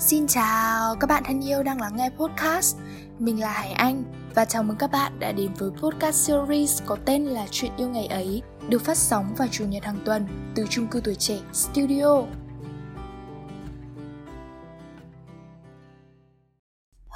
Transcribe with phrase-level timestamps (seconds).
[0.00, 2.76] Xin chào các bạn thân yêu đang lắng nghe podcast
[3.18, 4.04] Mình là Hải Anh
[4.34, 7.88] và chào mừng các bạn đã đến với podcast series có tên là Chuyện yêu
[7.88, 11.38] ngày ấy được phát sóng vào chủ nhật hàng tuần từ chung cư tuổi trẻ
[11.52, 12.22] Studio.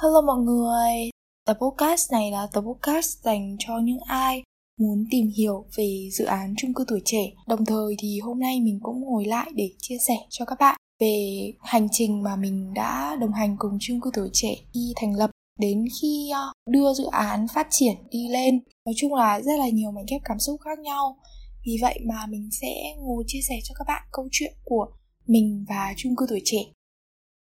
[0.03, 1.09] Hello mọi người,
[1.45, 4.43] tập podcast này là tập podcast dành cho những ai
[4.79, 7.31] muốn tìm hiểu về dự án chung cư tuổi trẻ.
[7.47, 10.77] Đồng thời thì hôm nay mình cũng ngồi lại để chia sẻ cho các bạn
[10.99, 15.15] về hành trình mà mình đã đồng hành cùng chung cư tuổi trẻ khi thành
[15.15, 19.59] lập, đến khi ờ, đưa dự án phát triển đi lên, nói chung là rất
[19.59, 21.17] là nhiều mảnh ghép cảm xúc khác nhau.
[21.65, 24.85] Vì vậy mà mình sẽ ngồi chia sẻ cho các bạn câu chuyện của
[25.27, 26.57] mình và chung cư tuổi trẻ.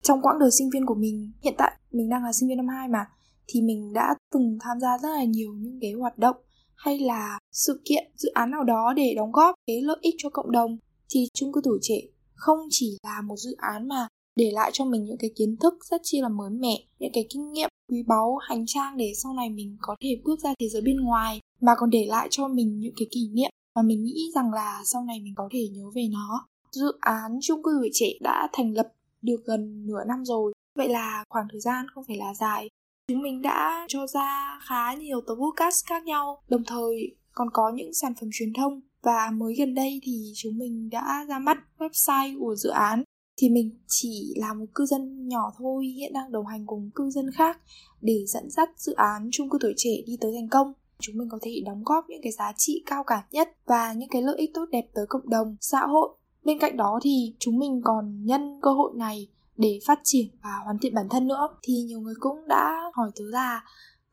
[0.02, 2.68] Trong quãng đời sinh viên của mình, hiện tại mình đang là sinh viên năm
[2.68, 3.06] 2 mà,
[3.46, 6.36] thì mình đã từng tham gia rất là nhiều những cái hoạt động
[6.76, 10.30] hay là sự kiện, dự án nào đó để đóng góp cái lợi ích cho
[10.30, 10.78] cộng đồng.
[11.14, 11.96] Thì chung cư tuổi trẻ
[12.40, 15.74] không chỉ là một dự án mà để lại cho mình những cái kiến thức
[15.90, 19.34] rất chi là mới mẻ, những cái kinh nghiệm quý báu, hành trang để sau
[19.34, 22.48] này mình có thể bước ra thế giới bên ngoài, mà còn để lại cho
[22.48, 25.68] mình những cái kỷ niệm mà mình nghĩ rằng là sau này mình có thể
[25.72, 26.46] nhớ về nó.
[26.72, 30.88] Dự án chung cư tuổi trẻ đã thành lập được gần nửa năm rồi, vậy
[30.88, 32.68] là khoảng thời gian không phải là dài.
[33.08, 37.72] Chúng mình đã cho ra khá nhiều tờ podcast khác nhau, đồng thời còn có
[37.74, 41.58] những sản phẩm truyền thông và mới gần đây thì chúng mình đã ra mắt
[41.78, 43.04] website của dự án.
[43.36, 47.10] Thì mình chỉ là một cư dân nhỏ thôi, hiện đang đồng hành cùng cư
[47.10, 47.60] dân khác
[48.00, 50.72] để dẫn dắt dự án chung cư tuổi trẻ đi tới thành công.
[51.00, 54.08] Chúng mình có thể đóng góp những cái giá trị cao cả nhất và những
[54.08, 56.08] cái lợi ích tốt đẹp tới cộng đồng, xã hội.
[56.44, 60.50] Bên cạnh đó thì chúng mình còn nhân cơ hội này để phát triển và
[60.64, 61.48] hoàn thiện bản thân nữa.
[61.62, 63.64] Thì nhiều người cũng đã hỏi tớ là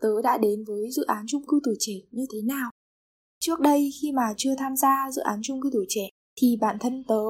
[0.02, 2.70] tớ đã đến với dự án chung cư tuổi trẻ như thế nào?
[3.40, 6.10] Trước đây khi mà chưa tham gia dự án chung cư tuổi trẻ
[6.42, 7.24] thì bản thân tớ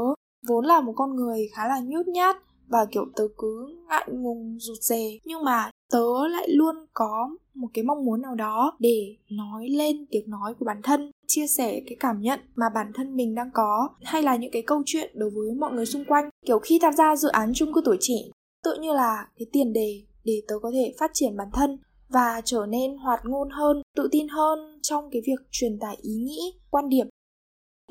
[0.48, 2.36] vốn là một con người khá là nhút nhát
[2.68, 5.04] và, kiểu, tớ cứ ngại ngùng, rụt rè.
[5.26, 10.06] Nhưng mà tớ lại luôn có một cái mong muốn nào đó để nói lên
[10.12, 13.50] tiếng nói của bản thân, chia sẻ cái cảm nhận mà bản thân mình đang
[13.54, 16.30] có, hay là những cái câu chuyện đối với mọi người xung quanh.
[16.46, 18.18] Kiểu, khi tham gia dự án chung cư tuổi trẻ,
[18.64, 21.78] tự như là cái tiền đề để tớ có thể phát triển bản thân
[22.10, 26.14] và trở nên hoạt ngôn hơn, tự tin hơn trong cái việc truyền tải ý
[26.14, 27.08] nghĩ, quan điểm.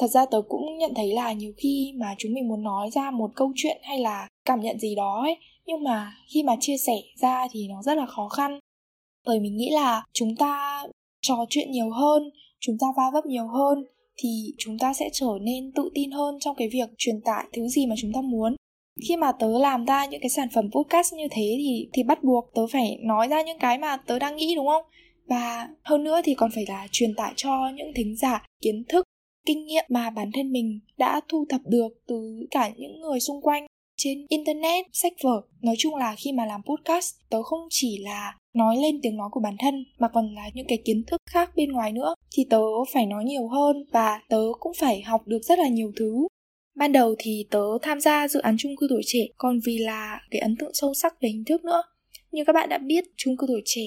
[0.00, 3.10] Thật ra tớ cũng nhận thấy là nhiều khi mà chúng mình muốn nói ra
[3.10, 6.77] một câu chuyện hay là cảm nhận gì đó ấy, nhưng mà khi mà chia
[6.77, 8.59] sẻ ra thì nó rất là khó khăn.
[9.27, 10.83] Bởi mình nghĩ là chúng ta
[11.22, 13.84] trò chuyện nhiều hơn, chúng ta va vấp nhiều hơn
[14.16, 17.69] thì chúng ta sẽ trở nên tự tin hơn trong cái việc truyền tải thứ
[17.69, 18.56] gì mà chúng ta muốn
[19.08, 22.24] khi mà tớ làm ra những cái sản phẩm podcast như thế thì thì bắt
[22.24, 24.84] buộc tớ phải nói ra những cái mà tớ đang nghĩ, đúng không?
[25.26, 29.04] Và hơn nữa thì còn phải là truyền tải cho những thính giả kiến thức,
[29.46, 33.42] kinh nghiệm mà bản thân mình đã thu thập được từ cả những người xung
[33.42, 35.42] quanh trên internet, sách vở.
[35.62, 39.28] Nói chung là khi mà làm podcast, tớ không chỉ là nói lên tiếng nói
[39.32, 42.14] của bản thân mà còn là những cái kiến thức khác bên ngoài nữa.
[42.32, 42.60] Thì tớ
[42.92, 46.26] phải nói nhiều hơn và tớ cũng phải học được rất là nhiều thứ.
[46.76, 50.20] Ban đầu thì tớ tham gia dự án chung cư tuổi trẻ còn vì là
[50.31, 51.82] cái ấn tượng sâu sắc về hình thức nữa.
[52.31, 53.82] Như các bạn đã biết, chung cư tuổi trẻ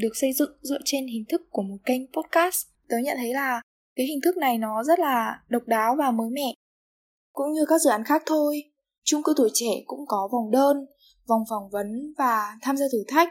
[0.00, 2.66] được xây dựng dựa trên hình thức của một kênh podcast.
[2.88, 3.60] Tớ nhận thấy là
[3.96, 6.54] cái hình thức này nó rất là độc đáo và mới mẻ.
[7.32, 8.62] Cũng như các dự án khác thôi,
[9.04, 10.76] chung cư tuổi trẻ cũng có vòng đơn,
[11.28, 13.28] vòng phỏng vấn và tham gia thử thách.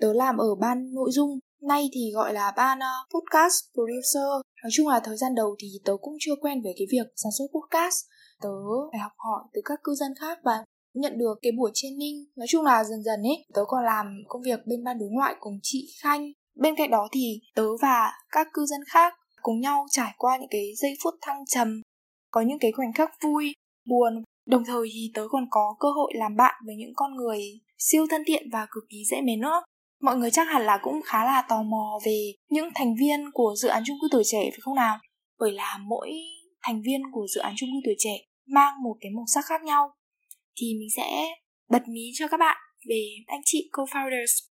[0.00, 4.46] Tớ làm ở ban nội dung, nay thì gọi là ban ờ, podcast producer.
[4.62, 7.32] Nói chung là thời gian đầu thì tớ cũng chưa quen về cái việc sản
[7.38, 8.04] xuất podcast
[8.40, 8.48] tớ
[8.92, 10.64] phải học hỏi từ các cư dân khác và
[10.94, 12.24] nhận được cái buổi training.
[12.36, 15.34] Nói chung là dần dần ấy, tớ còn làm công việc bên ban đối ngoại
[15.40, 16.32] cùng chị khanh.
[16.54, 20.50] Bên cạnh đó thì tớ và các cư dân khác cùng nhau trải qua những
[20.50, 21.82] cái giây phút thăng trầm,
[22.30, 23.52] có những cái khoảnh khắc vui,
[23.88, 24.22] buồn.
[24.46, 27.40] Đồng thời thì tớ còn có cơ hội làm bạn với những con người
[27.78, 29.62] siêu thân thiện và cực kỳ dễ mến nữa.
[30.02, 33.54] Mọi người chắc hẳn là cũng khá là tò mò về những thành viên của
[33.56, 34.98] dự án chung cư tuổi trẻ phải không nào?
[35.38, 36.10] Bởi là mỗi
[36.62, 38.18] thành viên của dự án chung cư tuổi trẻ
[38.50, 39.94] mang một cái màu sắc khác nhau
[40.56, 41.34] thì mình sẽ
[41.68, 42.56] bật mí cho các bạn
[42.88, 44.46] về anh chị co-founders.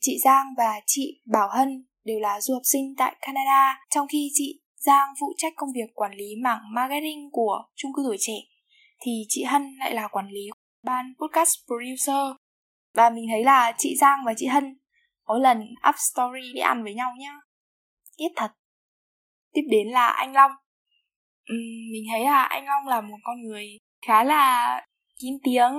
[0.00, 4.30] Chị Giang và chị Bảo Hân đều là du học sinh tại Canada, trong khi
[4.34, 8.34] chị Giang phụ trách công việc quản lý mảng marketing của chung cư tuổi trẻ,
[9.00, 10.50] thì chị Hân lại là quản lý
[10.82, 12.36] ban podcast producer.
[12.94, 14.78] Và mình thấy là chị Giang và chị Hân
[15.26, 17.40] mỗi lần up story đi ăn với nhau nhá.
[18.16, 18.52] Ít thật.
[19.52, 20.50] Tiếp đến là anh Long
[21.92, 23.66] mình thấy là anh Long là một con người
[24.06, 24.80] khá là
[25.18, 25.72] kín tiếng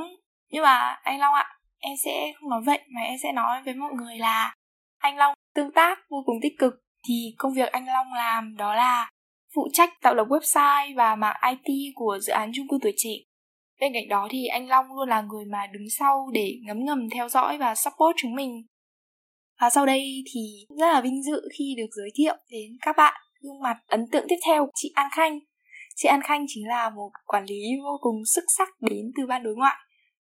[0.53, 1.45] nhưng mà anh Long ạ,
[1.79, 4.55] em sẽ không nói vậy, mà em sẽ nói với mọi người là
[4.97, 6.73] anh Long tương tác vô cùng tích cực
[7.07, 9.09] thì công việc anh Long làm đó là
[9.55, 13.09] phụ trách tạo lập website và mạng IT của dự án chung cư tuổi trẻ.
[13.81, 17.09] Bên cạnh đó thì anh Long luôn là người mà đứng sau để ngấm ngầm
[17.09, 18.63] theo dõi và support chúng mình.
[19.61, 23.21] Và sau đây thì rất là vinh dự khi được giới thiệu đến các bạn
[23.41, 25.39] gương mặt ấn tượng tiếp theo, chị An Khanh.
[25.95, 29.43] Chị An Khanh chính là một quản lý vô cùng xuất sắc đến từ ban
[29.43, 29.75] đối ngoại,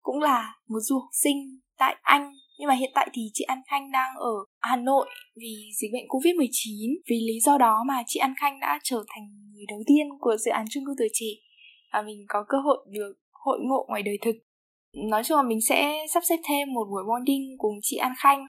[0.02, 3.62] cũng là một du học sinh tại Anh nhưng mà hiện tại thì chị An
[3.68, 6.94] Khanh đang ở Hà Nội vì dịch bệnh Covid-19.
[7.10, 9.24] Vì lý do đó mà chị An Khanh đã trở thành
[9.54, 11.26] người đầu tiên của dự án chung cư tuổi trẻ
[11.94, 14.36] và mình có cơ hội được hội ngộ ngoài đời thực.
[15.10, 18.46] Nói chung là mình sẽ sắp xếp thêm một buổi bonding cùng chị An Khanh.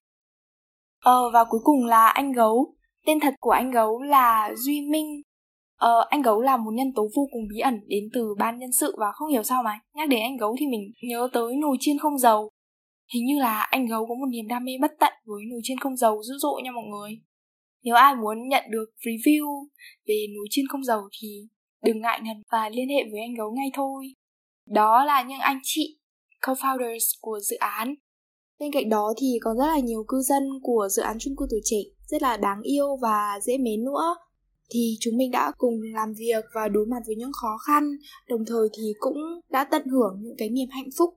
[1.00, 2.74] Ờ, và cuối cùng là anh Gấu.
[3.06, 5.22] Tên thật của anh Gấu là Duy Minh.
[5.76, 8.72] Ờ, anh Gấu là một nhân tố vô cùng bí ẩn đến từ ban nhân
[8.72, 11.76] sự và không hiểu sao mà nhắc đến anh Gấu thì mình nhớ tới nồi
[11.80, 12.50] chiên không dầu
[13.12, 15.78] Hình như là anh gấu có một niềm đam mê bất tận với nồi chiên
[15.78, 17.20] không dầu dữ dội nha mọi người.
[17.82, 19.66] Nếu ai muốn nhận được review
[20.06, 21.28] về nồi chiên không dầu thì
[21.82, 24.14] đừng ngại ngần và liên hệ với anh gấu ngay thôi.
[24.66, 25.98] Đó là những anh chị
[26.42, 27.94] co-founders của dự án.
[28.60, 31.46] Bên cạnh đó thì còn rất là nhiều cư dân của dự án chung cư
[31.50, 34.16] tuổi trẻ rất là đáng yêu và dễ mến nữa
[34.70, 37.96] thì chúng mình đã cùng làm việc và đối mặt với những khó khăn,
[38.28, 39.16] đồng thời thì cũng
[39.50, 41.14] đã tận hưởng những cái niềm hạnh phúc.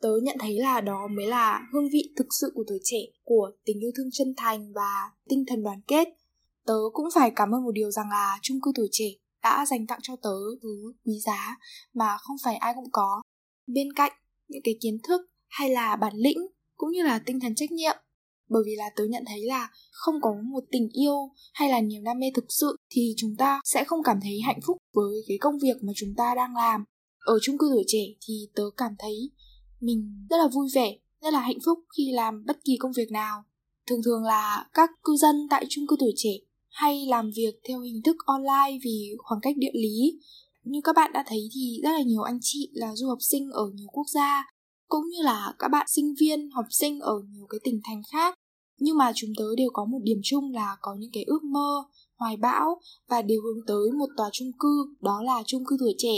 [0.00, 3.50] Tớ nhận thấy là đó mới là hương vị thực sự của tuổi trẻ, của
[3.64, 6.08] tình yêu thương chân thành và tinh thần đoàn kết.
[6.66, 9.04] Tớ cũng phải cảm ơn một điều rằng là chung cư tuổi trẻ
[9.42, 11.56] đã dành tặng cho tớ thứ quý giá
[11.94, 13.22] mà không phải ai cũng có.
[13.66, 14.12] Bên cạnh
[14.48, 16.38] những cái kiến thức hay là bản lĩnh
[16.76, 17.96] cũng như là tinh thần trách nhiệm
[18.48, 22.04] bởi vì là tớ nhận thấy là không có một tình yêu hay là niềm
[22.04, 25.38] đam mê thực sự thì chúng ta sẽ không cảm thấy hạnh phúc với cái
[25.40, 26.84] công việc mà chúng ta đang làm.
[27.18, 29.30] Ở chung cư tuổi trẻ thì tớ cảm thấy
[29.80, 33.10] mình rất là vui vẻ, rất là hạnh phúc khi làm bất kỳ công việc
[33.10, 33.44] nào.
[33.86, 36.30] Thường thường là các cư dân tại chung cư tuổi trẻ
[36.68, 40.20] hay làm việc theo hình thức online vì khoảng cách địa lý.
[40.64, 43.50] Như các bạn đã thấy thì rất là nhiều anh chị là du học sinh
[43.50, 44.53] ở nhiều quốc gia
[44.94, 48.34] cũng như là các bạn sinh viên, học sinh ở nhiều cái tỉnh thành khác.
[48.80, 51.84] Nhưng mà chúng tớ đều có một điểm chung là có những cái ước mơ,
[52.16, 55.94] hoài bão và đều hướng tới một tòa chung cư, đó là chung cư tuổi
[55.98, 56.12] trẻ.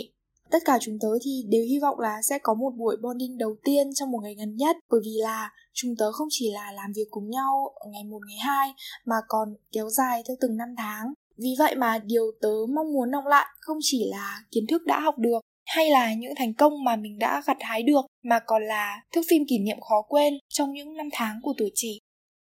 [0.50, 3.56] Tất cả chúng tớ thì đều hy vọng là sẽ có một buổi bonding đầu
[3.64, 6.93] tiên trong một ngày gần nhất, bởi vì là chúng tớ không chỉ là làm
[6.96, 8.69] việc cùng nhau ngày một, ngày hai,
[9.06, 11.12] mà còn kéo dài theo từng năm tháng.
[11.38, 15.00] Vì vậy mà điều tớ mong muốn đọc lại không chỉ là kiến thức đã
[15.00, 18.65] học được hay là những thành công mà mình đã gặt hái được mà còn
[18.65, 21.89] là thước phim kỷ niệm khó quên trong những năm tháng của tuổi trẻ.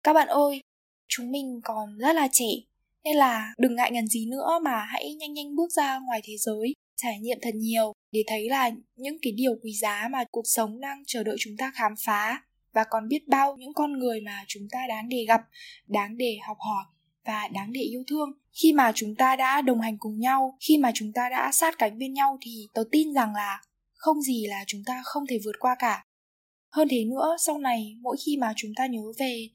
[0.05, 0.61] Các bạn ơi
[1.09, 2.51] chúng mình còn rất là trẻ
[3.05, 6.37] nên là đừng ngại ngần gì nữa mà hãy nhanh nhanh bước ra ngoài thế
[6.37, 10.45] giới trải nghiệm thật nhiều để thấy là những cái điều quý giá mà cuộc
[10.45, 12.43] sống đang chờ đợi chúng ta khám phá
[12.73, 15.41] và còn biết bao những con người mà chúng ta đáng để gặp,
[15.87, 16.85] đáng để học hỏi
[17.25, 18.29] và đáng để yêu thương.
[18.63, 21.79] Khi mà chúng ta đã đồng hành cùng nhau, khi mà chúng ta đã sát
[21.79, 23.61] cánh bên nhau thì tớ tin rằng là
[23.95, 26.05] không gì là chúng ta không thể vượt qua cả.
[26.71, 29.49] Hơn thế nữa, sau này mỗi khi mà chúng ta nhớ về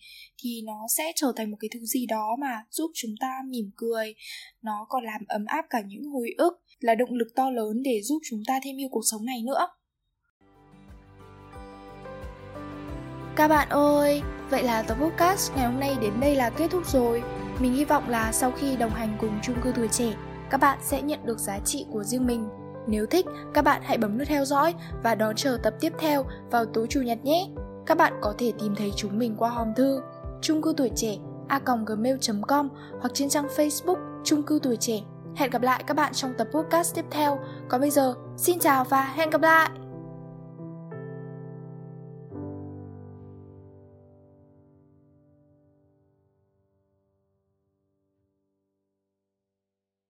[0.44, 3.72] thì nó sẽ trở thành một cái thứ gì đó mà giúp chúng ta mỉm
[3.76, 4.16] cười,
[4.62, 8.02] nó còn làm ấm áp cả những hồi ức là động lực to lớn để
[8.04, 9.68] giúp chúng ta thêm yêu cuộc sống này nữa.
[13.36, 16.84] Các bạn ơi, vậy là tập podcast ngày hôm nay đến đây là kết thúc
[16.88, 17.24] rồi.
[17.60, 20.14] Mình hy vọng là sau khi đồng hành cùng chung cư tuổi trẻ,
[20.50, 22.50] các bạn sẽ nhận được giá trị của riêng mình.
[22.88, 26.26] Nếu thích, các bạn hãy bấm nút theo dõi và đón chờ tập tiếp theo
[26.52, 27.48] vào tối chủ nhật nhé.
[27.86, 30.02] Các bạn có thể tìm thấy chúng mình qua hòm thư
[30.42, 32.70] chung cư tuổi trẻ a gmail.com
[33.00, 35.02] hoặc trên trang Facebook chung cư tuổi trẻ
[35.36, 37.40] Hẹn gặp lại các bạn trong tập podcast tiếp theo.
[37.70, 39.85] Còn bây giờ, xin chào và hẹn gặp lại!